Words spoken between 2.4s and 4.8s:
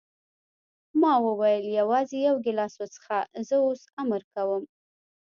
ګیلاس وڅښه، زه اوس امر کوم.